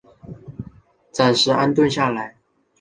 [1.11, 2.35] 暂时安顿下来